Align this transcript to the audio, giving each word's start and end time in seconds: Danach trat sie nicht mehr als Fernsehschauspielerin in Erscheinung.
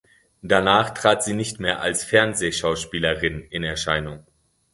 Danach 0.41 0.95
trat 0.95 1.23
sie 1.23 1.35
nicht 1.35 1.59
mehr 1.59 1.79
als 1.79 2.03
Fernsehschauspielerin 2.03 3.45
in 3.51 3.63
Erscheinung. 3.63 4.25